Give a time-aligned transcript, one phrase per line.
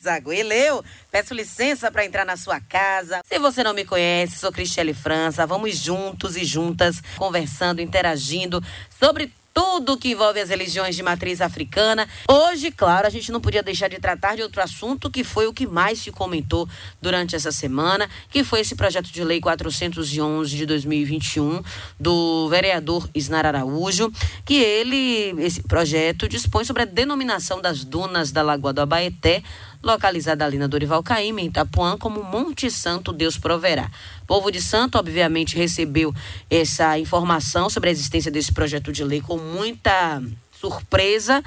[0.00, 3.20] Zagueleu, peço licença para entrar na sua casa.
[3.26, 5.44] Se você não me conhece, sou Cristiane França.
[5.44, 8.62] Vamos juntos e juntas conversando, interagindo
[8.96, 12.08] sobre tudo que envolve as religiões de matriz africana.
[12.30, 15.52] Hoje, claro, a gente não podia deixar de tratar de outro assunto que foi o
[15.52, 16.68] que mais se comentou
[17.02, 21.60] durante essa semana, que foi esse projeto de lei 411 de 2021
[21.98, 24.12] do vereador Isnar Araújo,
[24.44, 29.42] que ele, esse projeto dispõe sobre a denominação das dunas da Lagoa do Abaeté
[29.82, 33.90] localizada ali na Dorival Caymmi, em Itapuã, como Monte Santo Deus proverá.
[34.22, 36.14] O povo de Santo, obviamente, recebeu
[36.50, 40.22] essa informação sobre a existência desse projeto de lei com muita
[40.60, 41.42] surpresa,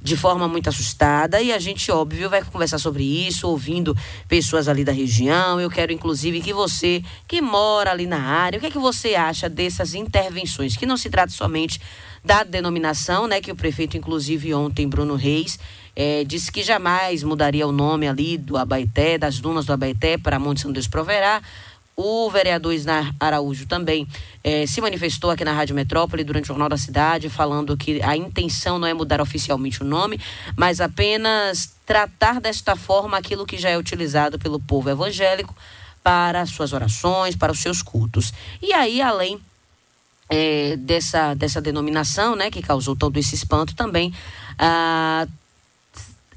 [0.00, 3.96] de forma muito assustada e a gente, óbvio, vai conversar sobre isso, ouvindo
[4.28, 5.58] pessoas ali da região.
[5.58, 9.14] Eu quero, inclusive, que você que mora ali na área, o que é que você
[9.14, 10.76] acha dessas intervenções?
[10.76, 11.80] Que não se trata somente
[12.22, 13.40] da denominação, né?
[13.40, 15.58] Que o prefeito, inclusive, ontem, Bruno Reis,
[15.96, 20.38] é, disse que jamais mudaria o nome ali do Abaeté, das dunas do Abaeté para
[20.38, 21.40] Monte São Deus Proverá.
[21.96, 24.08] O vereador Isnar Araújo também
[24.42, 28.16] é, se manifestou aqui na Rádio Metrópole durante o Jornal da Cidade, falando que a
[28.16, 30.18] intenção não é mudar oficialmente o nome,
[30.56, 35.54] mas apenas tratar desta forma aquilo que já é utilizado pelo povo evangélico
[36.02, 38.34] para suas orações, para os seus cultos.
[38.60, 39.40] E aí, além
[40.28, 44.12] é, dessa, dessa denominação, né, que causou todo esse espanto também,
[44.58, 45.26] ah,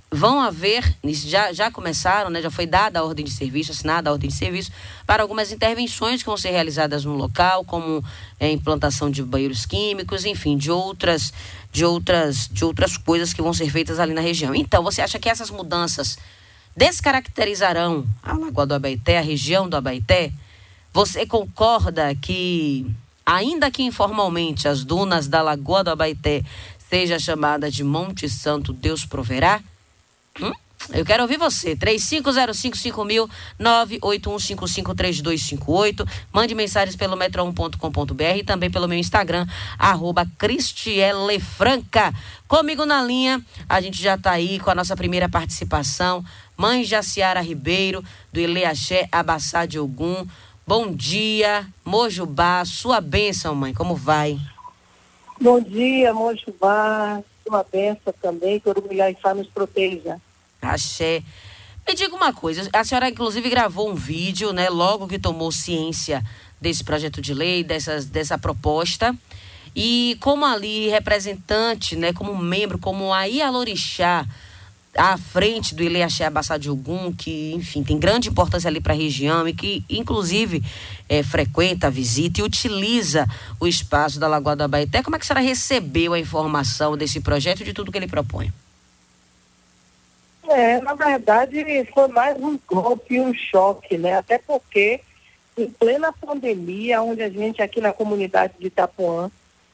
[0.09, 4.13] vão haver, já, já começaram, né, já foi dada a ordem de serviço, assinada a
[4.13, 4.71] ordem de serviço,
[5.05, 8.03] para algumas intervenções que vão ser realizadas no local, como
[8.39, 11.33] é, implantação de banheiros químicos, enfim, de outras,
[11.71, 14.55] de, outras, de outras coisas que vão ser feitas ali na região.
[14.55, 16.17] Então, você acha que essas mudanças
[16.75, 20.31] descaracterizarão a Lagoa do Abaeté, a região do Abaeté?
[20.93, 22.89] Você concorda que,
[23.25, 26.43] ainda que informalmente, as dunas da Lagoa do Abaeté
[26.89, 29.61] seja chamada de Monte Santo Deus Proverá?
[30.41, 30.51] Hum?
[30.93, 31.75] Eu quero ouvir você.
[31.75, 36.07] 35055000 981553258.
[36.31, 39.45] Mande mensagens pelo metro1.com.br e também pelo meu Instagram,
[39.77, 42.13] arroba Cristielefranca.
[42.47, 46.23] Comigo na linha, a gente já está aí com a nossa primeira participação.
[46.55, 48.01] Mãe Jaciara Ribeiro,
[48.31, 50.25] do Ileaxé Abassá de Ogum.
[50.65, 54.39] Bom dia, Mojubá, sua bênção, mãe, como vai?
[55.39, 60.19] Bom dia, Mojubá, sua bênção também, que o Orgulhar nos proteja.
[60.73, 61.23] Axé.
[61.87, 66.23] Me diga uma coisa, a senhora inclusive gravou um vídeo, né, logo que tomou ciência
[66.59, 69.15] desse projeto de lei, dessas, dessa proposta.
[69.75, 74.25] E como ali representante, né, como membro, como a Ialorixá,
[74.97, 78.97] à frente do Ileaxé Abassá de Ogum, que, enfim, tem grande importância ali para a
[78.97, 80.63] região e que, inclusive,
[81.07, 83.27] é, frequenta, visita e utiliza
[83.59, 85.03] o espaço da Lagoa do Abaeté.
[85.03, 88.07] Como é que a senhora recebeu a informação desse projeto e de tudo que ele
[88.07, 88.51] propõe?
[90.49, 94.17] É, na verdade, foi mais um golpe, um choque, né?
[94.17, 95.01] Até porque,
[95.57, 99.29] em plena pandemia, onde a gente aqui na comunidade de Itapuã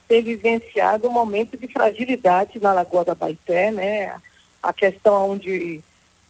[0.07, 4.15] tem vivenciado um momento de fragilidade na Lagoa da Baité, né?
[4.61, 5.81] A questão onde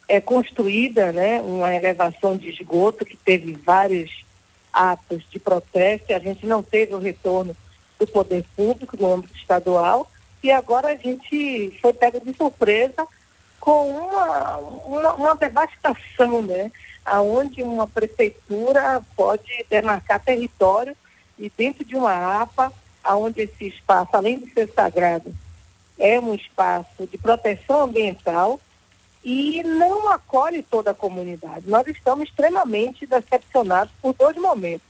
[0.07, 4.25] é construída, né, uma elevação de esgoto que teve vários
[4.71, 7.55] atos de protesto, e a gente não teve o retorno
[7.97, 10.09] do poder público no âmbito estadual,
[10.43, 13.07] e agora a gente foi pego de surpresa
[13.63, 16.69] com uma, uma, uma devastação, né?
[17.09, 20.93] Onde uma prefeitura pode demarcar território
[21.39, 22.73] e dentro de uma APA,
[23.11, 25.33] onde esse espaço, além de ser sagrado,
[25.97, 28.59] é um espaço de proteção ambiental
[29.23, 31.69] e não acolhe toda a comunidade.
[31.69, 34.85] Nós estamos extremamente decepcionados por dois momentos.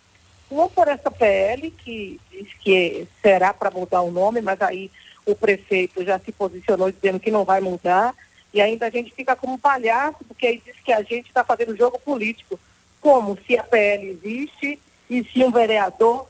[0.50, 4.90] Um por essa PL, que diz que será para mudar o nome, mas aí
[5.28, 8.16] o prefeito já se posicionou dizendo que não vai mudar.
[8.53, 11.75] E ainda a gente fica como palhaço, porque aí diz que a gente está fazendo
[11.75, 12.59] jogo político.
[13.02, 16.28] Como se a PL existe e se um vereador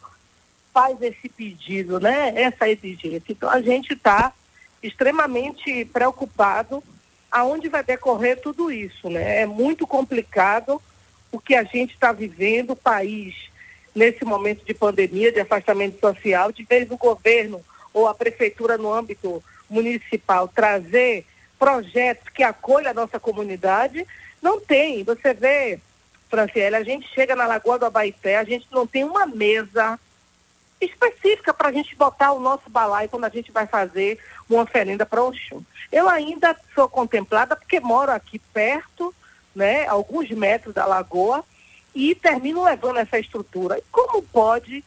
[0.73, 2.33] faz esse pedido, né?
[2.35, 3.23] Essa exigência.
[3.29, 4.33] Então a gente está
[4.81, 6.83] extremamente preocupado
[7.31, 9.41] aonde vai decorrer tudo isso, né?
[9.41, 10.81] É muito complicado
[11.31, 13.35] o que a gente está vivendo, o país,
[13.93, 17.61] nesse momento de pandemia, de afastamento social, de vez o governo
[17.93, 21.25] ou a prefeitura no âmbito municipal trazer
[21.63, 24.05] projetos que acolham a nossa comunidade,
[24.41, 25.01] não tem.
[25.05, 25.79] Você vê,
[26.29, 29.97] Franciele, a gente chega na Lagoa do Abaité, a gente não tem uma mesa
[30.81, 34.19] específica para a gente botar o nosso balaio quando a gente vai fazer
[34.49, 35.63] uma oferenda para Oxum.
[35.89, 39.15] Eu ainda sou contemplada porque moro aqui perto,
[39.55, 41.45] né, alguns metros da lagoa,
[41.95, 43.77] e termino levando essa estrutura.
[43.77, 44.83] E como pode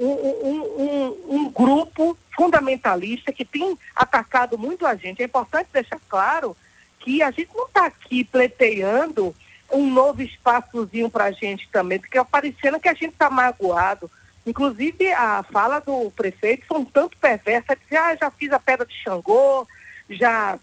[0.00, 5.20] um, um, um, um, grupo fundamentalista que tem atacado muito a gente.
[5.20, 6.56] É importante deixar claro
[6.98, 9.34] aqui, a gente não está aqui pleiteando
[9.70, 14.10] um novo espaçozinho para a gente também, porque parecendo que a gente está magoado.
[14.46, 18.86] Inclusive, a fala do prefeito foi um tanto perversa, dizer, ah, já fiz a Pedra
[18.86, 19.68] de Xangô,
[20.08, 20.58] já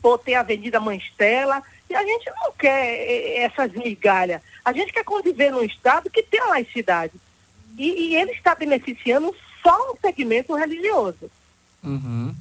[0.00, 4.40] botei a Avenida Manstela, e a gente não quer eh, essas migalhas.
[4.64, 7.12] A gente quer conviver num Estado que tem a laicidade.
[7.78, 11.30] E, e ele está beneficiando só um segmento religioso.
[11.82, 12.34] Uhum.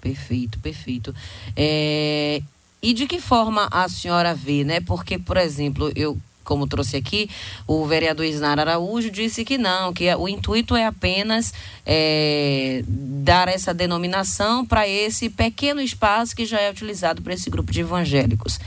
[0.00, 1.14] Perfeito, perfeito.
[1.56, 2.42] É,
[2.82, 4.80] e de que forma a senhora vê, né?
[4.80, 7.30] Porque, por exemplo, eu como trouxe aqui,
[7.66, 11.52] o vereador Isnar Araújo disse que não, que o intuito é apenas
[11.86, 17.72] é, dar essa denominação para esse pequeno espaço que já é utilizado por esse grupo
[17.72, 18.58] de evangélicos.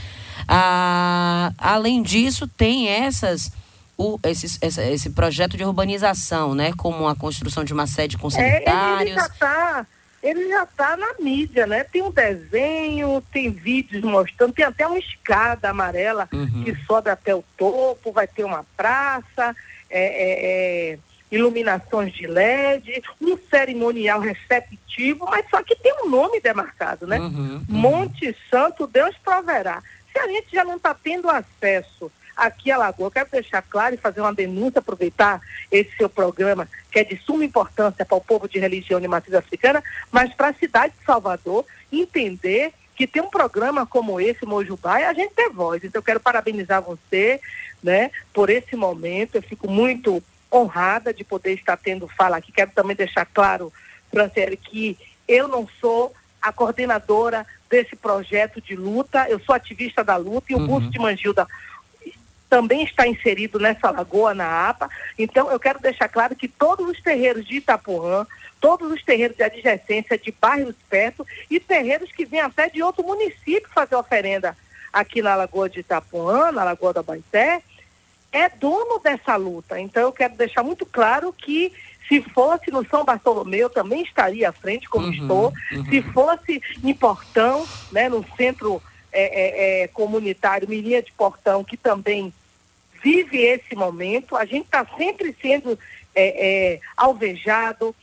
[0.48, 3.50] Ah, além disso, tem essas.
[3.98, 6.72] O, esse, esse, esse, projeto de urbanização, né?
[6.76, 9.00] Como a construção de uma sede com sanitários.
[9.00, 9.86] É, ele já está
[10.22, 11.84] ele já está na mídia, né?
[11.84, 16.64] Tem um desenho, tem vídeos mostrando, tem até uma escada amarela uhum.
[16.64, 19.54] que sobe até o topo, vai ter uma praça,
[19.88, 20.98] é, é, é,
[21.30, 27.18] iluminações de LED, um cerimonial receptivo, mas só que tem um nome demarcado, né?
[27.18, 27.64] Uhum, uhum.
[27.68, 29.82] Monte Santo, Deus proverá.
[30.12, 33.10] Se a gente já não está tendo acesso aqui a Lagoa.
[33.10, 35.40] Quero deixar claro e fazer uma denúncia, aproveitar
[35.70, 39.34] esse seu programa, que é de suma importância para o povo de religião de matriz
[39.34, 45.00] africana, mas para a cidade de Salvador entender que tem um programa como esse, Mojubá,
[45.00, 45.84] e a gente tem voz.
[45.84, 47.40] Então, eu quero parabenizar você,
[47.82, 49.34] né, por esse momento.
[49.34, 50.22] Eu fico muito
[50.52, 52.50] honrada de poder estar tendo fala aqui.
[52.50, 53.70] Quero também deixar claro,
[54.10, 54.98] Franciele, que
[55.28, 60.54] eu não sou a coordenadora desse projeto de luta, eu sou ativista da luta e
[60.54, 60.88] o uhum.
[60.88, 61.46] de Mangilda
[62.48, 64.88] também está inserido nessa lagoa na APA.
[65.18, 68.26] Então, eu quero deixar claro que todos os terreiros de Itapuã,
[68.60, 73.04] todos os terreiros de adjacência de bairros perto e terreiros que vêm até de outro
[73.04, 74.56] município fazer oferenda
[74.92, 77.62] aqui na Lagoa de Itapuã, na Lagoa da Baité,
[78.32, 79.78] é dono dessa luta.
[79.80, 81.72] Então, eu quero deixar muito claro que
[82.08, 85.52] se fosse no São Bartolomeu, também estaria à frente, como uhum, estou.
[85.72, 85.84] Uhum.
[85.86, 88.80] Se fosse em Portão, né, no centro
[89.18, 92.32] é, é, é, comunitário Mirinha de Portão, que também
[93.02, 94.36] vive esse momento.
[94.36, 95.78] A gente está sempre sendo
[96.14, 97.96] é, é, alvejado,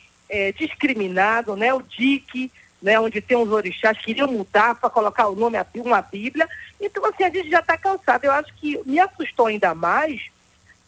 [0.57, 1.71] discriminado, né?
[1.75, 2.51] O DIC,
[2.81, 3.00] né?
[3.00, 6.50] onde tem os orixás, queriam mudar para colocar o nome uma Bíblia.
[6.81, 8.24] Então, assim, a gente já está cansado.
[8.24, 10.19] Eu acho que me assustou ainda mais,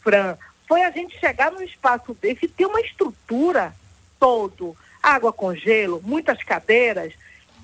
[0.02, 0.36] Fran,
[0.66, 3.72] foi a gente chegar num espaço desse e ter uma estrutura
[4.18, 7.12] todo, água com gelo, muitas cadeiras,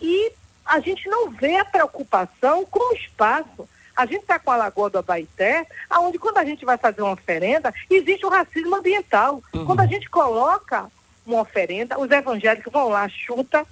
[0.01, 0.33] e
[0.65, 3.69] a gente não vê a preocupação com o espaço.
[3.95, 5.67] A gente está com a Lagoa do Abaité,
[5.99, 9.43] onde quando a gente vai fazer uma oferenda, existe o racismo ambiental.
[9.53, 9.67] Uhum.
[9.67, 10.91] Quando a gente coloca
[11.27, 13.67] uma oferenda, os evangélicos vão lá, chuta.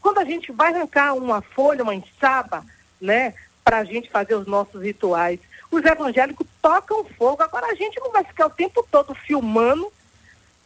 [0.00, 2.64] Quando a gente vai arrancar uma folha, uma enxaba,
[3.00, 7.42] né, para a gente fazer os nossos rituais, os evangélicos tocam fogo.
[7.42, 9.92] Agora a gente não vai ficar o tempo todo filmando,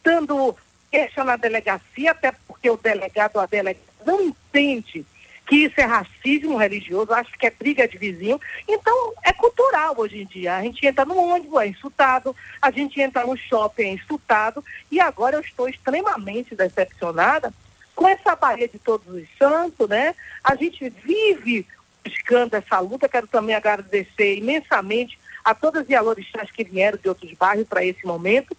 [0.03, 0.55] dando
[0.91, 5.05] queixa na delegacia, até porque o delegado ou a delegada não entende
[5.49, 8.39] que isso é racismo religioso, acho que é briga de vizinho.
[8.67, 10.55] Então, é cultural hoje em dia.
[10.55, 14.99] A gente entra no ônibus, é insultado, a gente entra no shopping, é insultado, e
[14.99, 17.51] agora eu estou extremamente decepcionada
[17.95, 20.13] com essa Bahia de Todos os Santos, né?
[20.43, 21.65] A gente vive
[22.05, 27.33] buscando essa luta, quero também agradecer imensamente a todas as alorixás que vieram de outros
[27.33, 28.55] bairros para esse momento,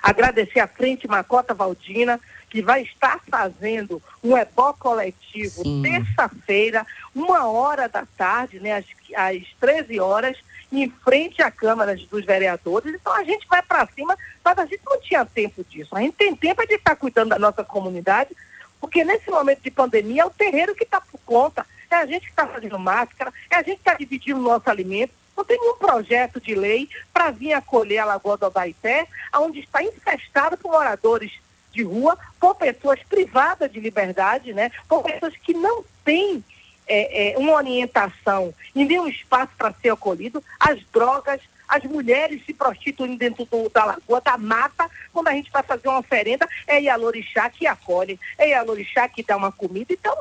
[0.00, 7.88] agradecer a Frente Macota Valdina, que vai estar fazendo um ebó coletivo terça-feira, uma hora
[7.88, 10.36] da tarde, né, às, às 13 horas,
[10.70, 12.94] em frente à Câmara dos Vereadores.
[12.94, 15.94] Então a gente vai para cima, mas a gente não tinha tempo disso.
[15.96, 18.34] A gente tem tempo de estar cuidando da nossa comunidade,
[18.80, 22.24] porque nesse momento de pandemia é o terreiro que está por conta, é a gente
[22.24, 25.12] que está fazendo máscara, é a gente que está dividindo o nosso alimento.
[25.36, 29.82] Não tem nenhum projeto de lei para vir acolher a Lagoa do Abaité, onde está
[29.82, 31.32] infestada por moradores
[31.78, 34.72] de rua por pessoas privadas de liberdade, né?
[34.88, 36.42] por pessoas que não têm
[36.88, 42.52] é, é, uma orientação e nenhum espaço para ser acolhido, as drogas, as mulheres se
[42.52, 46.80] prostituem dentro do, da lagoa, da mata, quando a gente vai fazer uma oferenda, é
[46.80, 49.92] Ialorixá que acolhe, é Ialorixá que dá uma comida.
[49.92, 50.16] Então,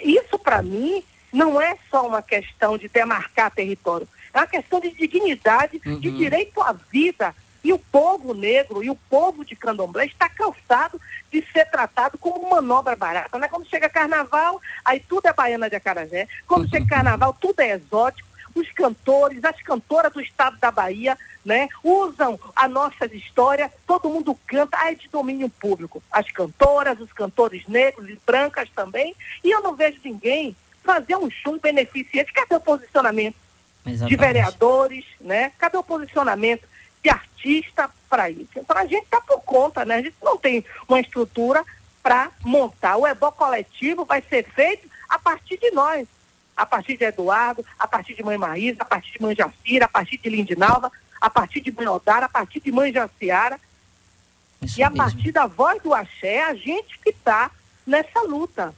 [0.00, 4.90] isso para mim não é só uma questão de demarcar território, é uma questão de
[4.92, 5.98] dignidade, uhum.
[5.98, 11.00] de direito à vida, e o povo negro e o povo de candomblé está cansado
[11.32, 13.38] de ser tratado como manobra barata.
[13.38, 13.48] Né?
[13.48, 16.28] Quando chega carnaval, aí tudo é baiana de acarajé.
[16.46, 18.28] Quando chega carnaval, tudo é exótico.
[18.54, 24.38] Os cantores, as cantoras do estado da Bahia, né, usam a nossa história, todo mundo
[24.46, 26.00] canta, ah, é de domínio público.
[26.12, 29.16] As cantoras, os cantores negros e brancas também.
[29.42, 30.54] E eu não vejo ninguém
[30.84, 32.32] fazer um show beneficente.
[32.32, 33.34] Cadê o posicionamento
[33.84, 34.08] Exatamente.
[34.08, 35.50] de vereadores, né?
[35.58, 36.68] Cadê o posicionamento
[37.04, 38.48] de artista para isso?
[38.56, 39.96] Então a gente está por conta, né?
[39.96, 41.62] A gente não tem uma estrutura
[42.02, 42.96] para montar.
[42.96, 46.08] O EBO coletivo vai ser feito a partir de nós,
[46.56, 49.88] a partir de Eduardo, a partir de Mãe Marisa, a partir de Mãe Jacira, a
[49.88, 53.60] partir de Lindinalva, a partir de Mãe Odara, a partir de Mãe Jaciara.
[54.62, 55.04] Isso e a mesmo.
[55.04, 57.50] partir da voz do axé, a gente que está
[57.86, 58.74] nessa luta.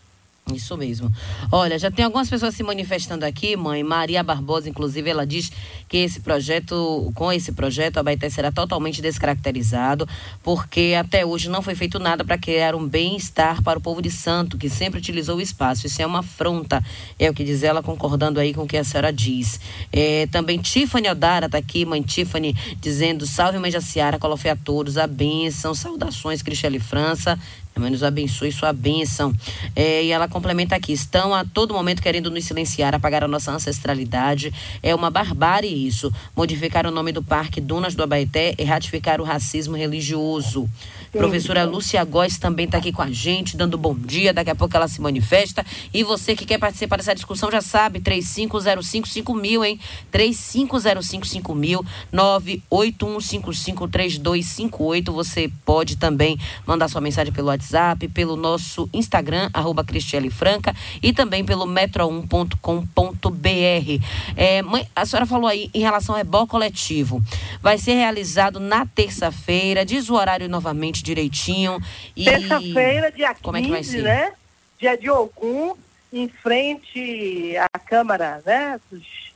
[0.54, 1.10] Isso mesmo.
[1.50, 3.82] Olha, já tem algumas pessoas se manifestando aqui, mãe.
[3.82, 5.50] Maria Barbosa, inclusive, ela diz
[5.88, 10.08] que esse projeto, com esse projeto, a Baité será totalmente descaracterizado,
[10.44, 14.08] porque até hoje não foi feito nada para criar um bem-estar para o povo de
[14.08, 15.88] Santo, que sempre utilizou o espaço.
[15.88, 16.80] Isso é uma afronta,
[17.18, 19.58] é o que diz ela, concordando aí com o que a senhora diz.
[19.92, 24.96] É, também Tiffany Odara está aqui, mãe Tiffany, dizendo: salve, mãe Jaciara, colofé a todos,
[24.96, 27.36] a bênção, saudações, Cristiane França.
[27.76, 29.35] Amém nos abençoe sua bênção.
[29.75, 33.52] É, e ela complementa aqui: estão a todo momento querendo nos silenciar, apagar a nossa
[33.52, 34.50] ancestralidade.
[34.83, 36.11] É uma barbárie isso.
[36.35, 40.66] Modificar o nome do Parque Dunas do Abaeté e ratificar o racismo religioso.
[41.12, 44.35] Professora Lúcia Góes também está aqui com a gente, dando bom dia.
[44.35, 45.64] Daqui a pouco ela se manifesta.
[45.92, 49.78] E você que quer participar dessa discussão já sabe, 35055000, hein?
[50.12, 55.12] 35055000, 981553258.
[55.12, 57.65] Você pode também mandar sua mensagem pelo WhatsApp,
[58.12, 64.04] pelo nosso Instagram, arroba Cristiane Franca, e também pelo metro1.com.br.
[64.37, 64.61] É,
[64.94, 67.20] a senhora falou aí em relação ao ebó coletivo.
[67.61, 71.80] Vai ser realizado na terça-feira, diz o horário novamente direitinho.
[72.14, 72.25] E...
[72.25, 74.02] Terça-feira, dia Como 15, é que vai ser?
[74.02, 74.32] né?
[74.78, 75.75] Dia de Ogum,
[76.12, 78.78] em frente à Câmara, né?
[78.90, 79.26] Dos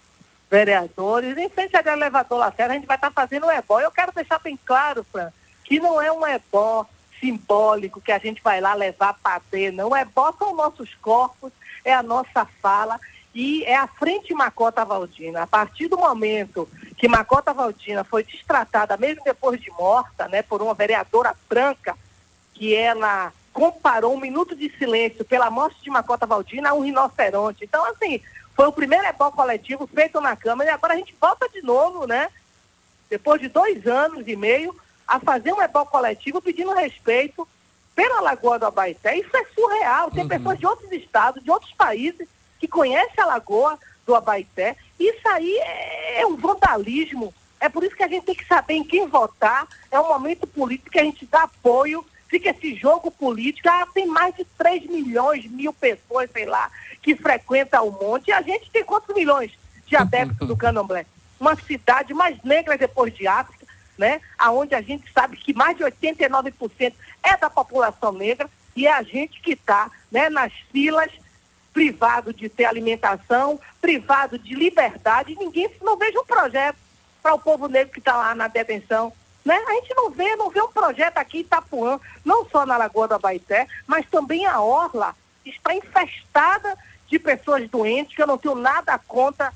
[0.50, 3.80] vereadores, em frente ao elevador Lacerda, a gente vai estar tá fazendo o ebó.
[3.80, 5.30] Eu quero deixar bem claro, Fran,
[5.64, 6.84] que não é um ebó
[7.20, 9.90] simbólico que a gente vai lá levar para ter, não.
[9.90, 11.52] O ebó são nossos corpos,
[11.84, 12.98] é a nossa fala
[13.34, 15.42] e é a frente Macota Valdina.
[15.42, 20.60] A partir do momento que Macota Valdina foi destratada, mesmo depois de morta, né, por
[20.60, 21.96] uma vereadora branca,
[22.54, 27.64] que ela comparou um minuto de silêncio pela morte de Macota Valdina a um rinoceronte.
[27.64, 28.20] Então, assim,
[28.54, 32.06] foi o primeiro ebó coletivo feito na Câmara e agora a gente volta de novo,
[32.06, 32.28] né?
[33.08, 34.76] Depois de dois anos e meio,
[35.10, 37.46] a fazer um ebó coletivo pedindo respeito
[37.94, 39.18] pela Lagoa do Abaeté.
[39.18, 40.10] Isso é surreal.
[40.10, 40.28] Tem uhum.
[40.28, 45.56] pessoas de outros estados, de outros países, que conhecem a Lagoa do Abaeté isso aí
[45.56, 47.32] é, é um vandalismo.
[47.58, 49.66] É por isso que a gente tem que saber em quem votar.
[49.90, 52.04] É um momento político que a gente dá apoio.
[52.28, 53.68] Fica esse jogo político.
[53.68, 56.70] Ah, tem mais de 3 milhões, mil pessoas, sei lá,
[57.02, 58.28] que frequentam o monte.
[58.28, 59.52] E a gente tem quantos milhões
[59.86, 61.06] de adeptos do Candomblé?
[61.40, 63.59] Uma cidade mais negra depois de África,
[64.00, 64.22] né?
[64.38, 69.02] Aonde a gente sabe que mais de 89% é da população negra e é a
[69.02, 71.12] gente que está né, nas filas
[71.70, 76.78] privado de ter alimentação, privado de liberdade, ninguém não veja um projeto
[77.22, 79.12] para o povo negro que está lá na detenção.
[79.44, 79.54] Né?
[79.68, 83.06] A gente não vê, não vê um projeto aqui em Itapuã, não só na Lagoa
[83.06, 85.14] do Abaité, mas também a Orla
[85.44, 86.74] está infestada
[87.06, 89.52] de pessoas doentes, que eu não tenho nada contra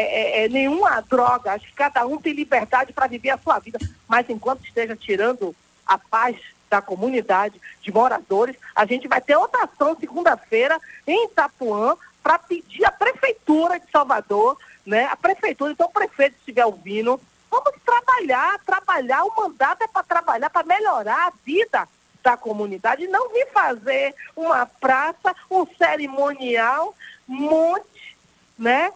[0.00, 1.52] é, é, é, nenhuma droga.
[1.52, 3.78] Acho que cada um tem liberdade para viver a sua vida.
[4.08, 5.54] Mas enquanto esteja tirando
[5.86, 6.36] a paz
[6.74, 8.56] da comunidade, de moradores.
[8.74, 14.58] A gente vai ter outra ação segunda-feira em Itapuã para pedir à Prefeitura de Salvador,
[14.84, 15.04] né?
[15.04, 17.20] A Prefeitura, então o prefeito estiver ouvindo,
[17.50, 21.86] vamos trabalhar, trabalhar, o mandato é para trabalhar, para melhorar a vida
[22.22, 26.94] da comunidade, não vir fazer uma praça, um cerimonial,
[27.28, 28.16] monte,
[28.58, 28.90] né?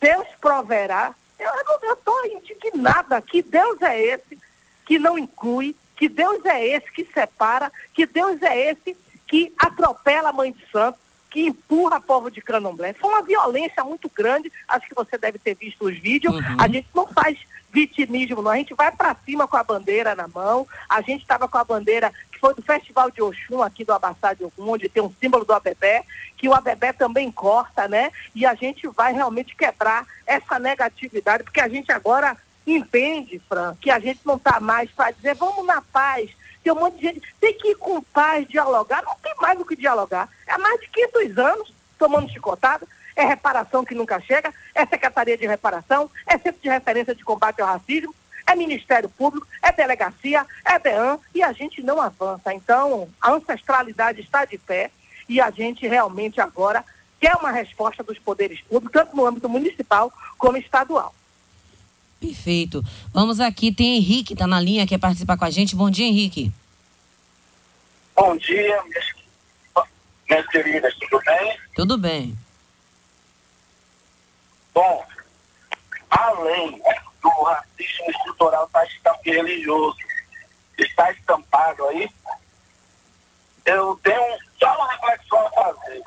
[0.00, 1.14] Deus proverá.
[1.38, 3.20] Eu estou indignada.
[3.20, 4.38] Que Deus é esse
[4.84, 8.96] que não inclui, que Deus é esse que separa, que Deus é esse
[9.28, 10.98] que atropela a mãe de santo,
[11.30, 12.92] que empurra povo de Candomblé.
[12.94, 16.34] Foi uma violência muito grande, acho que você deve ter visto os vídeos.
[16.34, 16.56] Uhum.
[16.58, 17.38] A gente não faz
[17.72, 18.50] vitimismo, não.
[18.50, 20.66] A gente vai para cima com a bandeira na mão.
[20.88, 24.34] A gente estava com a bandeira que foi do Festival de Oxum, aqui do Abassá
[24.34, 26.04] de Ogum, onde tem um símbolo do Abebé,
[26.36, 28.10] que o Abebé também corta, né?
[28.34, 33.90] E a gente vai realmente quebrar essa negatividade, porque a gente agora entende, Fran, que
[33.90, 36.30] a gente não está mais para dizer vamos na paz.
[36.62, 39.02] Tem um monte de gente, tem que ir com paz, dialogar.
[39.02, 40.28] Não tem mais o que dialogar.
[40.46, 42.86] É mais de 500 anos tomando chicotada.
[43.16, 47.60] É reparação que nunca chega, é Secretaria de Reparação, é Centro de Referência de Combate
[47.60, 48.14] ao Racismo,
[48.46, 52.54] é Ministério Público, é Delegacia, é DEAN, e a gente não avança.
[52.54, 54.90] Então, a ancestralidade está de pé
[55.28, 56.84] e a gente realmente agora
[57.20, 61.14] quer uma resposta dos poderes públicos, tanto no âmbito municipal como estadual.
[62.20, 62.84] Perfeito.
[63.12, 65.74] Vamos aqui, tem Henrique, tá na linha, quer participar com a gente.
[65.74, 66.52] Bom dia, Henrique.
[68.14, 69.06] Bom dia, minhas,
[70.28, 71.58] minhas queridas, tudo bem?
[71.74, 72.38] Tudo bem.
[74.74, 75.04] Bom,
[76.10, 76.80] além
[77.22, 78.84] do racismo estrutural tá
[79.24, 79.96] religioso
[80.84, 82.08] está estampado aí,
[83.64, 86.02] eu tenho só uma reflexão a fazer.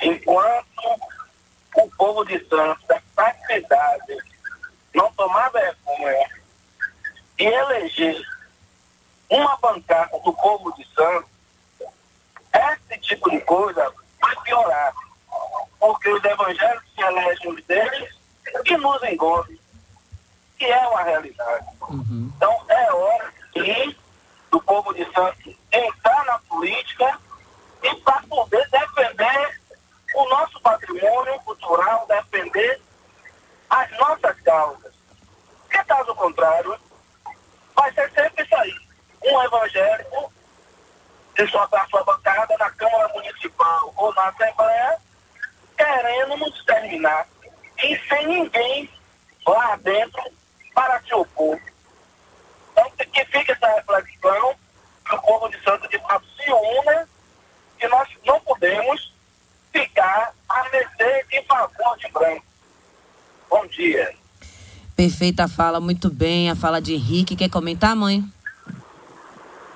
[0.00, 1.00] Enquanto
[1.76, 4.18] o povo de Santos, da cidade,
[4.94, 6.30] não tomar vergonha
[7.38, 8.20] e eleger
[9.30, 11.30] uma bancada do povo de Santos,
[12.52, 14.94] esse tipo de coisa vai piorar.
[15.78, 18.14] Porque os evangélicos se elegem deles
[18.64, 19.56] e nos engordam,
[20.58, 21.66] que é uma realidade.
[21.82, 22.32] Uhum.
[22.36, 23.96] Então é hora que
[24.50, 27.18] do povo de Santos entrar na política
[27.82, 29.60] e para poder defender
[30.14, 32.80] o nosso patrimônio cultural, defender
[33.70, 34.92] as nossas causas.
[35.62, 36.78] Porque caso contrário,
[37.74, 38.74] vai ser sempre isso aí.
[39.22, 40.32] Um evangélico
[41.36, 44.98] de sua, sua bancada na Câmara Municipal ou na Assembleia,
[45.76, 47.26] querendo nos terminar.
[47.82, 48.90] E sem ninguém
[49.46, 50.22] lá dentro
[50.74, 51.60] para se opor.
[52.72, 54.54] Então, que fique essa reflexão,
[55.04, 57.08] que o povo de Santos de fato se una,
[57.78, 59.12] que nós não podemos
[59.72, 62.44] ficar a mercê em favor de branco.
[63.48, 64.14] Bom dia.
[65.18, 66.48] Perfeita fala, muito bem.
[66.48, 67.34] A fala de Henrique.
[67.34, 68.24] Quer comentar, mãe?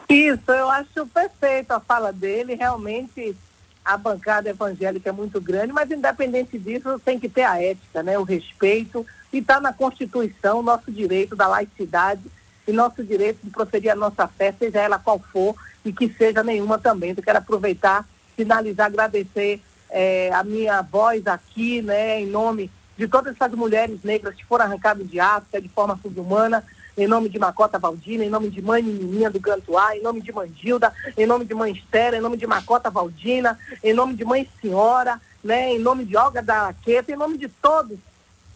[0.08, 2.54] Isso, eu acho perfeito a fala dele.
[2.54, 3.36] Realmente
[3.84, 8.16] a bancada evangélica é muito grande, mas independente disso, tem que ter a ética, né?
[8.16, 9.04] o respeito.
[9.32, 12.22] E está na Constituição nosso direito da laicidade
[12.64, 16.44] e nosso direito de proferir a nossa fé, seja ela qual for, e que seja
[16.44, 17.14] nenhuma também.
[17.16, 22.70] Eu quero aproveitar, finalizar, agradecer é, a minha voz aqui, né, em nome
[23.02, 26.64] de todas essas mulheres negras que foram arrancadas de África de forma subhumana,
[26.96, 30.30] em nome de Macota Valdina, em nome de mãe Menininha do Gantuá, em nome de
[30.30, 34.48] Mandilda, em nome de mãe Estera, em nome de Macota Valdina, em nome de mãe
[34.60, 37.98] Senhora, né, em nome de Olga da Laqueta, em nome de todos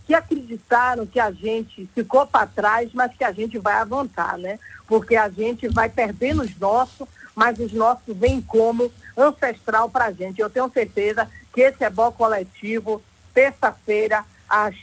[0.06, 4.60] que acreditaram que a gente ficou para trás, mas que a gente vai avançar, né?
[4.86, 10.12] Porque a gente vai perdendo os nossos, mas os nossos vêm como ancestral para a
[10.12, 10.40] gente.
[10.40, 13.02] Eu tenho certeza que esse é bom coletivo,
[13.36, 14.74] terça-feira, às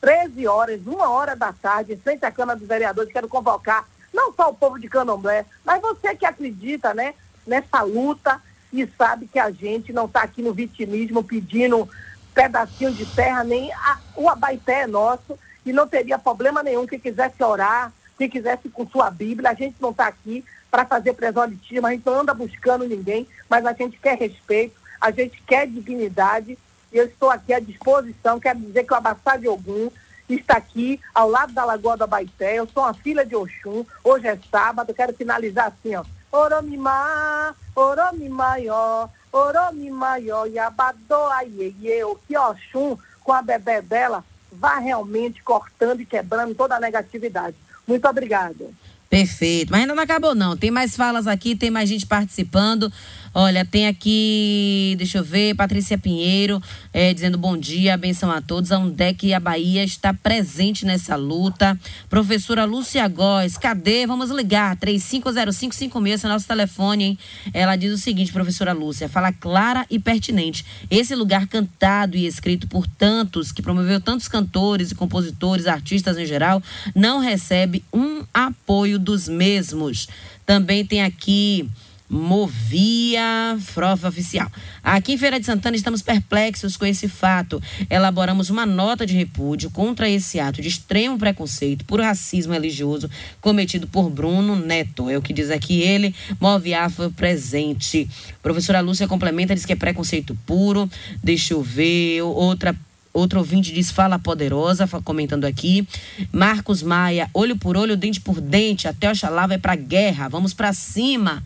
[0.00, 4.32] 13 horas, uma hora da tarde, em frente à Câmara dos Vereadores, quero convocar não
[4.32, 7.14] só o povo de Candomblé, mas você que acredita né,
[7.46, 8.40] nessa luta
[8.72, 11.88] e sabe que a gente não está aqui no vitimismo pedindo
[12.34, 17.00] pedacinho de terra, nem a, o Abaité é nosso e não teria problema nenhum quem
[17.00, 19.50] quisesse orar, quem quisesse com sua Bíblia.
[19.50, 23.64] A gente não está aqui para fazer proselitismo, a gente não anda buscando ninguém, mas
[23.64, 26.58] a gente quer respeito, a gente quer dignidade
[26.92, 29.90] eu estou aqui à disposição, quero dizer que o Abassá de Ogum
[30.28, 34.26] está aqui ao lado da Lagoa do Abaité, eu sou uma filha de Oxum, hoje
[34.26, 36.04] é sábado, quero finalizar assim, ó.
[36.32, 46.00] Oromimá, oromimaió, oromimaió, yabadoa iê, o que Oxum, com a bebê dela, vá realmente cortando
[46.00, 47.56] e quebrando toda a negatividade.
[47.86, 48.70] Muito obrigada.
[49.08, 49.70] Perfeito.
[49.70, 50.56] Mas ainda não acabou, não.
[50.56, 52.92] Tem mais falas aqui, tem mais gente participando.
[53.38, 56.58] Olha, tem aqui, deixa eu ver, Patrícia Pinheiro
[56.90, 58.72] é, dizendo bom dia, benção a todos.
[58.72, 61.78] A UNDEC e a Bahia está presente nessa luta.
[62.08, 64.06] Professora Lúcia Góes, cadê?
[64.06, 67.18] Vamos ligar, 350556, esse é nosso telefone, hein?
[67.52, 70.64] Ela diz o seguinte, professora Lúcia, fala clara e pertinente.
[70.90, 76.24] Esse lugar cantado e escrito por tantos, que promoveu tantos cantores e compositores, artistas em
[76.24, 76.62] geral,
[76.94, 80.08] não recebe um apoio dos mesmos.
[80.46, 81.68] Também tem aqui
[82.08, 84.50] Movia Frova Oficial.
[84.82, 87.62] Aqui em Feira de Santana estamos perplexos com esse fato.
[87.90, 93.86] Elaboramos uma nota de repúdio contra esse ato de extremo preconceito por racismo religioso cometido
[93.86, 95.10] por Bruno Neto.
[95.10, 98.08] É o que diz aqui ele, Movia foi presente.
[98.42, 100.88] Professora Lúcia complementa, diz que é preconceito puro.
[101.22, 102.74] Deixa eu ver, outra
[103.16, 105.88] Outro ouvinte diz fala poderosa, comentando aqui.
[106.30, 110.74] Marcos Maia, olho por olho, dente por dente, até Oxalá vai pra guerra, vamos para
[110.74, 111.42] cima.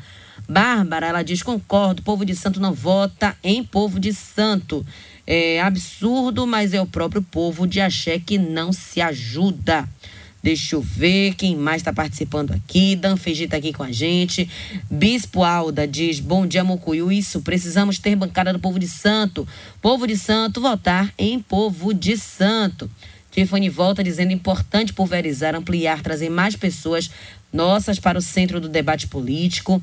[0.51, 4.85] Bárbara, ela diz: concordo, povo de santo não vota em povo de santo.
[5.25, 9.89] É absurdo, mas é o próprio povo de axé que não se ajuda.
[10.43, 12.97] Deixa eu ver quem mais está participando aqui.
[12.97, 14.51] Dan Feiji está aqui com a gente.
[14.91, 17.13] Bispo Alda diz: Bom dia, Mocuyu.
[17.13, 19.47] Isso, precisamos ter bancada do povo de santo.
[19.81, 22.91] Povo de santo, votar em povo de santo.
[23.31, 27.09] Tiffany volta dizendo: importante pulverizar, ampliar, trazer mais pessoas
[27.53, 29.81] nossas para o centro do debate político.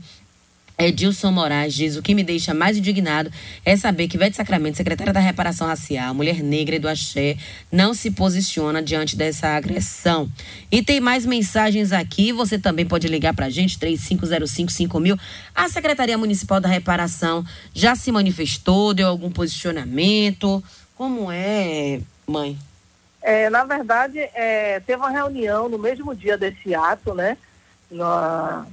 [0.78, 3.32] Edilson Moraes diz: o que me deixa mais indignado
[3.66, 7.36] é saber que Vete Sacramento, secretária da Reparação Racial, mulher negra e do Axé,
[7.72, 10.30] não se posiciona diante dessa agressão.
[10.72, 12.32] E tem mais mensagens aqui.
[12.32, 15.20] Você também pode ligar para a gente, 35055000.
[15.56, 20.63] A Secretaria Municipal da Reparação já se manifestou, deu algum posicionamento?
[20.96, 22.58] Como é, mãe?
[23.22, 27.36] É, na verdade, é, teve uma reunião no mesmo dia desse ato, né?
[27.90, 28.66] Na,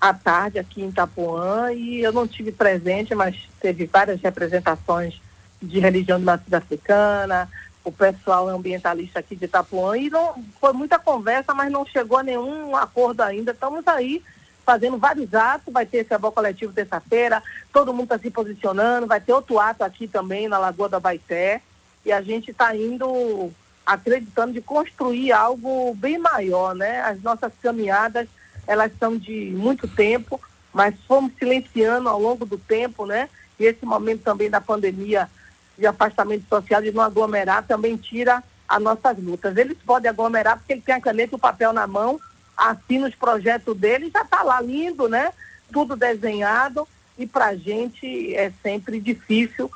[0.00, 5.20] à tarde aqui em Itapuã e eu não tive presente, mas teve várias representações
[5.60, 7.48] de religião de matriz africana,
[7.84, 12.22] o pessoal ambientalista aqui de Itapuã e não foi muita conversa, mas não chegou a
[12.22, 13.52] nenhum acordo ainda.
[13.52, 14.22] Estamos aí
[14.64, 19.20] fazendo vários atos, vai ter esse avó coletivo terça-feira, todo mundo está se posicionando, vai
[19.20, 21.62] ter outro ato aqui também na Lagoa da Baité
[22.04, 23.50] e a gente está indo
[23.86, 27.00] acreditando de construir algo bem maior, né?
[27.00, 28.28] As nossas caminhadas,
[28.68, 30.38] elas são de muito tempo,
[30.74, 33.30] mas fomos silenciando ao longo do tempo, né?
[33.58, 35.28] E esse momento também da pandemia
[35.76, 39.56] de afastamento social, de não aglomerar, também tira as nossas lutas.
[39.56, 42.20] Eles podem aglomerar porque eles têm a caneta e o papel na mão,
[42.54, 45.32] assina os projetos deles, já está lá lindo, né?
[45.72, 49.70] Tudo desenhado e para a gente é sempre difícil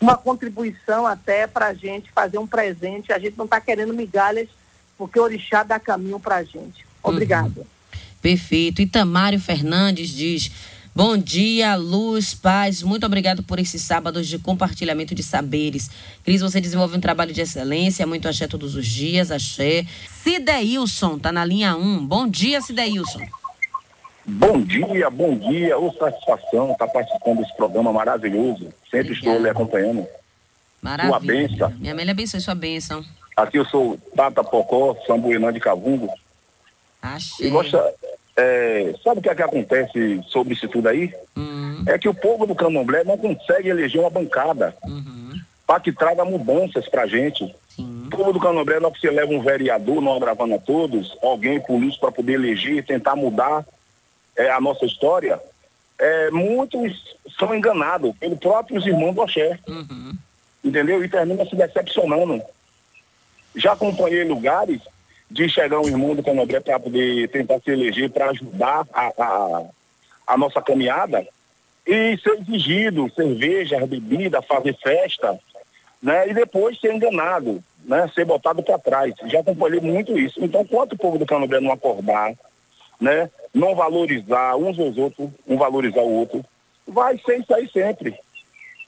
[0.00, 3.12] uma contribuição até para a gente fazer um presente.
[3.12, 4.48] A gente não está querendo migalhas,
[4.96, 6.86] porque o orixá dá caminho para a gente.
[7.02, 7.60] Obrigada.
[7.60, 7.77] Uhum.
[8.20, 8.82] Perfeito.
[8.82, 10.50] Itamário Fernandes diz.
[10.94, 12.82] Bom dia, luz, paz.
[12.82, 15.88] Muito obrigado por esses sábados de compartilhamento de saberes.
[16.24, 19.86] Cris, você desenvolve um trabalho de excelência, muito axé todos os dias, axé.
[20.08, 22.04] Cideilson, tá na linha 1.
[22.04, 23.20] Bom dia, Cideilson.
[24.26, 25.78] Bom dia, bom dia.
[25.78, 28.68] Ô, satisfação estar tá participando desse programa maravilhoso.
[28.90, 29.14] Sempre Obrigada.
[29.14, 30.06] estou lhe acompanhando.
[30.82, 31.10] Maravilha.
[31.10, 31.74] Sua bênção.
[31.78, 33.04] Minha mãe abençoe sua bênção.
[33.36, 36.12] Aqui eu sou Tata Pocó, Sambuinã de Cavungo.
[37.02, 37.46] Achei.
[37.46, 37.94] E gosta,
[38.36, 41.12] é, sabe o que, é que acontece sobre isso tudo aí?
[41.36, 41.84] Uhum.
[41.86, 45.32] É que o povo do Candomblé não consegue eleger uma bancada uhum.
[45.66, 47.54] para que traga mudanças para a gente.
[47.68, 48.04] Sim.
[48.06, 52.02] O povo do Candomblé não precisa levar um vereador, não agravando a todos, alguém político
[52.02, 53.64] para poder eleger, tentar mudar
[54.36, 55.40] é, a nossa história,
[55.98, 59.58] é, muitos são enganados pelos próprios irmãos do Axé.
[59.66, 60.16] Uhum.
[60.62, 61.04] Entendeu?
[61.04, 62.40] E termina se decepcionando.
[63.56, 64.80] Já acompanhei lugares
[65.30, 69.62] de chegar um irmão do Canobré para poder tentar se eleger para ajudar a, a,
[70.26, 71.26] a, nossa caminhada
[71.86, 75.38] e ser exigido cerveja, bebida, fazer festa,
[76.02, 76.28] né?
[76.28, 78.10] E depois ser enganado, né?
[78.14, 79.14] Ser botado para trás.
[79.26, 80.42] Já acompanhei muito isso.
[80.42, 82.32] Então, quanto o povo do Canobré não acordar,
[83.00, 83.30] né?
[83.52, 86.44] Não valorizar uns aos outros, um valorizar o outro,
[86.86, 88.18] vai ser isso aí sempre,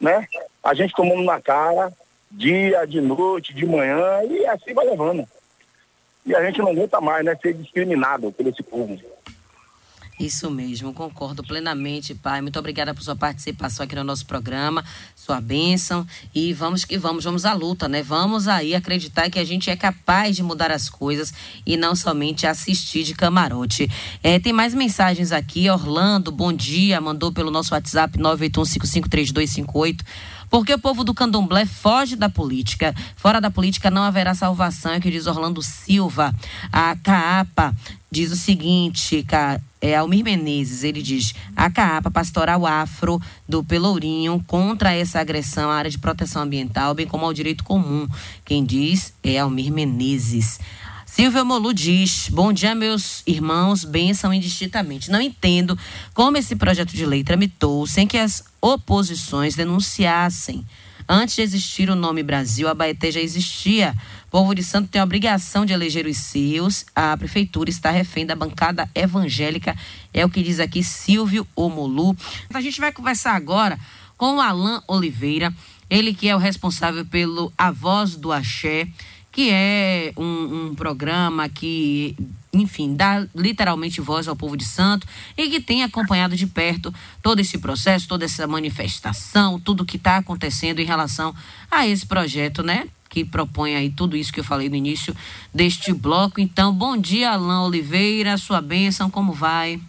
[0.01, 0.27] né?
[0.63, 1.93] A gente tomando na cara,
[2.31, 5.27] dia, de noite, de manhã, e assim vai levando.
[6.25, 7.37] E a gente não aguenta mais, né?
[7.41, 8.99] Ser discriminado por esse povo.
[10.21, 12.43] Isso mesmo, concordo plenamente, pai.
[12.43, 14.85] Muito obrigada por sua participação aqui no nosso programa,
[15.17, 16.07] sua bênção.
[16.35, 18.03] E vamos que vamos, vamos à luta, né?
[18.03, 21.33] Vamos aí acreditar que a gente é capaz de mudar as coisas
[21.65, 23.89] e não somente assistir de camarote.
[24.23, 25.71] É, tem mais mensagens aqui.
[25.71, 30.01] Orlando, bom dia, mandou pelo nosso WhatsApp 981553258.
[30.51, 32.95] Porque o povo do candomblé foge da política.
[33.15, 36.35] Fora da política não haverá salvação, é o que diz Orlando Silva.
[36.73, 37.75] A CAAPA
[38.11, 39.25] diz o seguinte,
[39.81, 45.77] é Almir Menezes, ele diz: a CAAPA Pastoral Afro do Pelourinho contra essa agressão à
[45.77, 48.09] área de proteção ambiental, bem como ao direito comum.
[48.45, 50.59] Quem diz é Almir Menezes.
[51.13, 55.11] Silvia Molu diz: Bom dia, meus irmãos, bênção indistintamente.
[55.11, 55.77] Não entendo
[56.15, 60.65] como esse projeto de lei tramitou sem que as oposições denunciassem.
[61.09, 63.93] Antes de existir o nome Brasil, a Baeté já existia.
[64.31, 66.87] Povo de Santo tem a obrigação de eleger os seus.
[66.95, 69.77] A prefeitura está refém da bancada evangélica.
[70.15, 72.17] É o que diz aqui Silvio Omolu.
[72.55, 73.77] A gente vai conversar agora
[74.17, 75.53] com o Alain Oliveira,
[75.89, 78.87] ele que é o responsável pelo A Voz do Axé
[79.41, 82.15] que é um, um, programa que,
[82.53, 87.41] enfim, dá literalmente voz ao povo de Santo e que tem acompanhado de perto todo
[87.41, 91.35] esse processo, toda essa manifestação, tudo que está acontecendo em relação
[91.71, 92.87] a esse projeto, né?
[93.09, 95.17] Que propõe aí tudo isso que eu falei no início
[95.55, 96.39] deste bloco.
[96.39, 99.81] Então, bom dia, Alain Oliveira, sua bênção, como vai?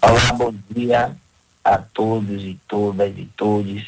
[0.00, 1.16] Olá, bom dia
[1.64, 3.84] a todos e todas e todos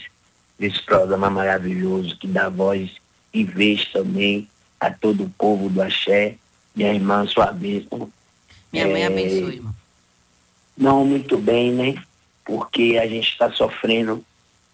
[0.58, 3.00] desse programa maravilhoso que dá voz
[3.32, 6.36] e vez também a todo o povo do Axé,
[6.74, 8.10] minha irmã, sua bênção.
[8.72, 9.74] Minha mãe é, abençoe, irmão.
[10.76, 12.02] Não muito bem, né?
[12.44, 14.24] Porque a gente está sofrendo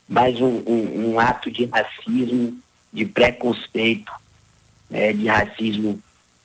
[0.09, 2.59] mais um, um, um, ato de racismo,
[2.93, 4.11] de preconceito,
[4.89, 5.13] né?
[5.13, 6.01] de racismo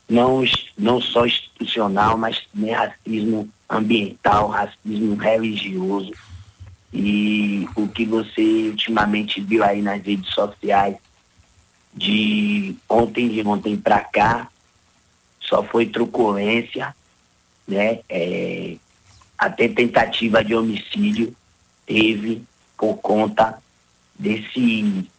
[0.10, 0.44] não,
[0.78, 6.12] não só institucional, mas também racismo ambiental, racismo religioso.
[6.92, 10.98] E o que você ultimamente viu aí nas redes sociais
[11.96, 14.48] de ontem de ontem para cá
[15.40, 16.96] só foi truculência,
[17.68, 18.00] né?
[18.10, 18.76] É,
[19.38, 21.36] até tentativa de homicídio
[21.86, 22.44] teve
[22.78, 23.62] por conta
[24.18, 25.10] desse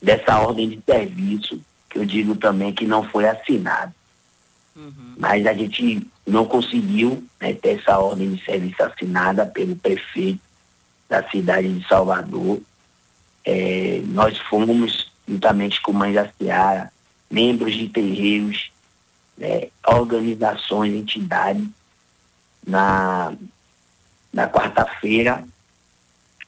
[0.00, 3.94] dessa ordem de serviço, que eu digo também que não foi assinada.
[4.74, 5.14] Uhum.
[5.18, 10.40] Mas a gente não conseguiu né, ter essa ordem de serviço assinada pelo prefeito
[11.08, 12.60] da cidade de Salvador.
[13.44, 16.92] É, nós fomos, juntamente com Mães da Seara,
[17.30, 18.72] membros de terreiros,
[19.38, 21.66] né, organizações, entidades,
[22.66, 23.32] na,
[24.32, 25.44] na quarta-feira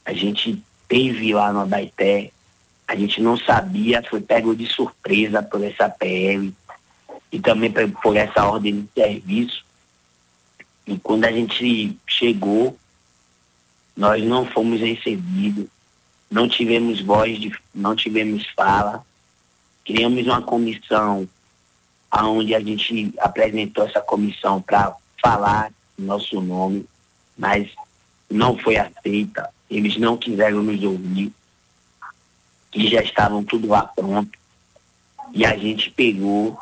[0.05, 2.31] a gente teve lá no Abaité,
[2.87, 6.53] a gente não sabia, foi pego de surpresa por essa PL
[7.31, 9.65] e também por essa ordem de serviço.
[10.87, 12.77] E quando a gente chegou,
[13.97, 15.67] nós não fomos recebidos,
[16.33, 19.05] não tivemos voz, de, não tivemos fala.
[19.85, 21.29] Criamos uma comissão
[22.11, 26.87] onde a gente apresentou essa comissão para falar nosso nome,
[27.37, 27.71] mas
[28.31, 29.51] não foi aceita.
[29.71, 31.31] Eles não quiseram nos ouvir,
[32.75, 34.39] e já estavam tudo lá pronto.
[35.35, 36.59] E a gente pegou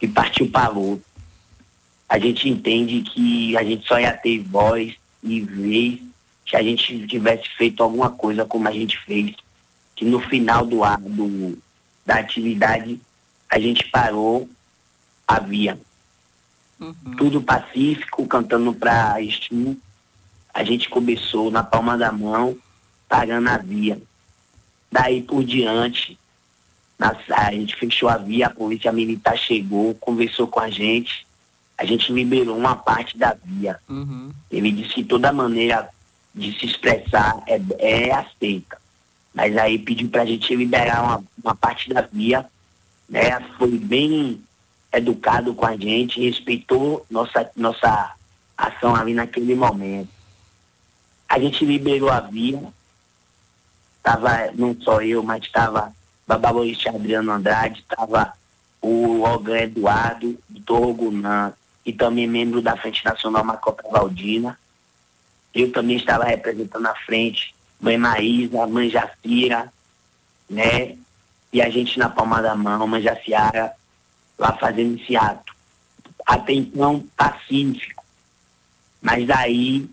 [0.00, 1.04] e partiu para luta.
[2.08, 6.11] A gente entende que a gente só ia ter voz e vez
[6.52, 9.34] se a gente tivesse feito alguma coisa como a gente fez.
[9.96, 11.58] Que no final do, do
[12.04, 13.00] da atividade
[13.48, 14.48] a gente parou
[15.26, 15.80] a via.
[16.78, 16.94] Uhum.
[17.16, 19.78] Tudo pacífico, cantando para Exu.
[20.52, 22.56] A gente começou na palma da mão,
[23.08, 23.98] parando a via.
[24.90, 26.18] Daí por diante,
[26.98, 31.26] na, a gente fechou a via, a polícia militar chegou, conversou com a gente,
[31.78, 33.78] a gente liberou uma parte da via.
[33.88, 34.30] Uhum.
[34.50, 35.88] Ele disse que toda maneira
[36.34, 38.78] de se expressar é, é aceita.
[39.34, 42.46] Mas aí pediu para a gente liberar uma, uma parte da via,
[43.08, 43.40] né?
[43.58, 44.42] Foi bem
[44.92, 48.14] educado com a gente, respeitou nossa, nossa
[48.56, 50.10] ação ali naquele momento.
[51.28, 52.62] A gente liberou a via,
[53.96, 55.92] estava não só eu, mas estava
[56.26, 58.34] Babalorista Adriano Andrade, estava
[58.82, 61.52] o Ogan Eduardo, Doutor Gunã,
[61.84, 64.58] e também membro da Frente Nacional Macopa Valdina.
[65.54, 69.72] Eu também estava representando a frente, mãe Maísa, mãe Jacira,
[70.48, 70.96] né?
[71.52, 73.72] E a gente na palma da mão, mãe Jaciara,
[74.38, 75.54] lá fazendo esse ato.
[76.26, 78.02] Até então pacífico.
[79.00, 79.88] Mas daí,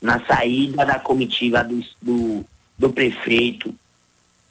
[0.00, 2.44] na saída da comitiva do, do,
[2.76, 3.74] do prefeito,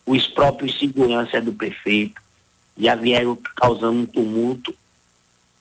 [0.06, 2.22] os próprios seguranças do prefeito
[2.78, 4.76] já vieram causando um tumulto.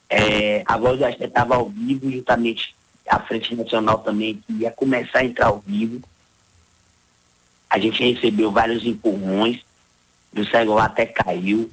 [0.09, 2.75] É, a voz da estava ao vivo, justamente
[3.13, 6.01] a Frente Nacional também que ia começar a entrar ao vivo.
[7.69, 9.63] A gente recebeu vários empurrões,
[10.33, 11.71] do celular até caiu.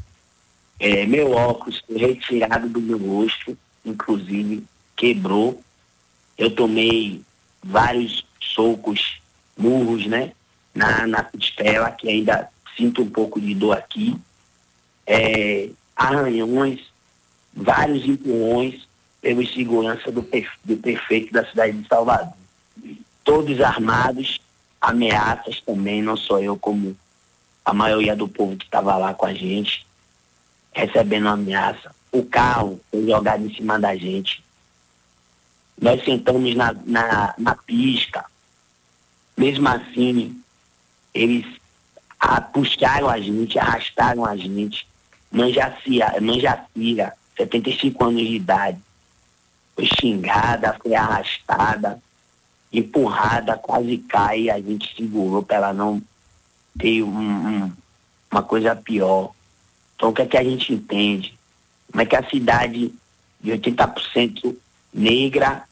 [0.77, 4.65] É, meu óculos foi retirado do meu rosto, inclusive
[4.97, 5.61] quebrou.
[6.37, 7.21] Eu tomei
[7.63, 9.21] vários socos,
[9.57, 10.33] murros, né?
[10.75, 14.15] Na, na costela, que ainda sinto um pouco de dor aqui.
[15.07, 16.81] É, arranhões,
[17.53, 18.88] vários empurrões
[19.21, 20.27] pelos segurança do,
[20.63, 22.33] do prefeito da cidade de Salvador.
[23.23, 24.39] Todos armados,
[24.79, 26.95] ameaças também, não sou eu como
[27.63, 29.85] a maioria do povo que estava lá com a gente
[30.71, 31.93] recebendo ameaça.
[32.11, 34.43] O carro foi jogado em cima da gente.
[35.79, 38.25] Nós sentamos na, na, na pista.
[39.37, 40.41] Mesmo assim,
[41.13, 41.45] eles
[42.19, 44.87] a, puxaram a gente, arrastaram a gente.
[45.31, 48.79] Manjacira, Manjacira, 75 anos de idade,
[49.79, 52.01] foi xingada, foi arrastada,
[52.71, 54.49] empurrada, quase cai.
[54.49, 56.01] A gente segurou para ela não
[56.77, 57.71] ter um, um,
[58.29, 59.31] uma coisa pior.
[59.95, 61.33] Então, o que é que a gente entende?
[61.89, 62.93] Como é que a cidade
[63.39, 64.55] de 80%
[64.93, 65.63] negra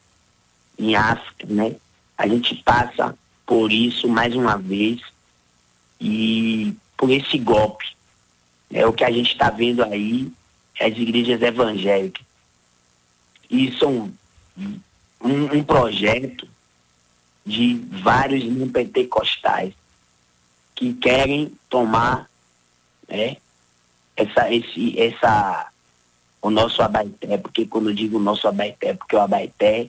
[0.78, 1.76] em África, né?
[2.16, 5.00] A gente passa por isso mais uma vez
[6.00, 7.84] e por esse golpe.
[8.72, 10.30] É o que a gente está vendo aí,
[10.80, 12.27] as igrejas evangélicas.
[13.50, 14.12] E são
[14.56, 16.48] um, um projeto
[17.44, 19.72] de vários pentecostais
[20.74, 22.28] que querem tomar
[23.08, 23.36] né,
[24.16, 25.68] essa, esse, essa,
[26.42, 29.88] o nosso Abaeté, porque quando eu digo nosso Abaeté, porque o Abaeté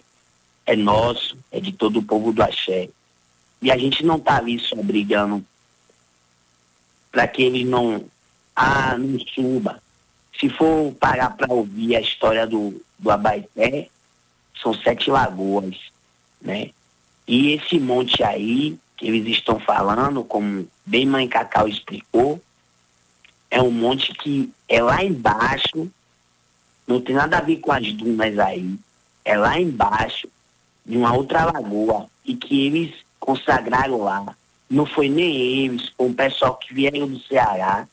[0.66, 2.90] é nosso, é de todo o povo do Axé.
[3.62, 5.44] E a gente não está ali só brigando
[7.12, 8.06] para que eles não,
[8.56, 9.82] ah, não suba.
[10.40, 13.88] Se for parar para ouvir a história do, do Abaeté,
[14.62, 15.76] são sete lagoas,
[16.42, 16.72] né?
[17.28, 22.42] E esse monte aí, que eles estão falando, como bem Mãe Cacau explicou,
[23.50, 25.90] é um monte que é lá embaixo,
[26.86, 28.76] não tem nada a ver com as dunas aí,
[29.24, 30.28] é lá embaixo
[30.86, 34.36] de uma outra lagoa e que eles consagraram lá
[34.70, 37.88] não foi nem eles, foi um pessoal que vieram do Ceará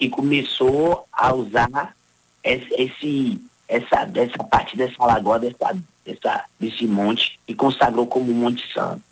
[0.00, 1.94] e começou a usar
[2.42, 9.02] esse, essa, essa parte dessa lagoa, dessa, dessa, desse monte, e consagrou como Monte Santo.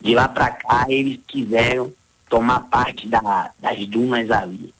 [0.00, 1.92] De lá para cá, eles quiseram
[2.28, 4.72] tomar parte da, das dunas ali.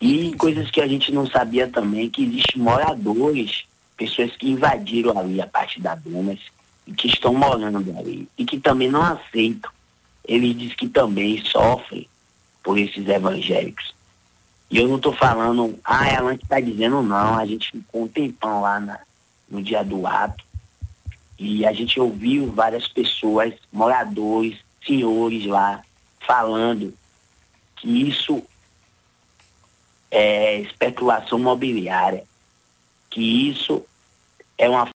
[0.00, 3.64] E coisas que a gente não sabia também, que existem moradores,
[3.96, 6.38] pessoas que invadiram ali a parte das dunas,
[6.86, 9.70] e que estão morando ali, e que também não aceitam.
[10.26, 12.06] Eles dizem que também sofrem
[12.62, 13.94] por esses evangélicos.
[14.70, 18.60] E eu não estou falando, ah, ela está dizendo não, a gente ficou um tempão
[18.60, 19.00] lá na,
[19.48, 20.44] no dia do ato.
[21.36, 25.82] E a gente ouviu várias pessoas, moradores, senhores lá,
[26.26, 26.94] falando
[27.76, 28.42] que isso
[30.10, 32.24] é especulação mobiliária,
[33.08, 33.84] que isso
[34.56, 34.86] é uma